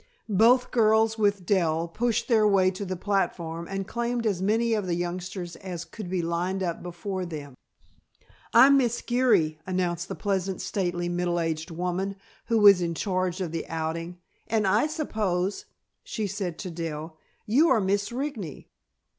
Both 0.29 0.71
girls, 0.71 1.19
with 1.19 1.45
Dell, 1.45 1.87
pushed 1.87 2.27
their 2.27 2.47
way 2.47 2.71
to 2.71 2.85
the 2.85 2.95
platform 2.95 3.67
and 3.69 3.87
claimed 3.87 4.25
as 4.25 4.41
many 4.41 4.73
of 4.73 4.87
the 4.87 4.95
youngsters 4.95 5.55
as 5.57 5.85
could 5.85 6.09
be 6.09 6.23
lined 6.23 6.63
up 6.63 6.81
before 6.81 7.23
them. 7.23 7.53
"I'm 8.51 8.77
Miss 8.77 8.99
Geary," 9.03 9.59
announced 9.67 10.07
the 10.07 10.15
pleasant, 10.15 10.59
stately, 10.59 11.07
middle 11.07 11.39
aged 11.39 11.69
woman 11.69 12.15
who 12.45 12.57
was 12.57 12.81
in 12.81 12.95
charge 12.95 13.41
of 13.41 13.51
the 13.51 13.67
outing, 13.67 14.17
"and 14.47 14.65
I 14.65 14.87
suppose," 14.87 15.65
she 16.03 16.25
said 16.25 16.57
to 16.57 16.71
Dell, 16.71 17.17
"you 17.45 17.69
are 17.69 17.79
Miss 17.79 18.09
Rigney." 18.11 18.69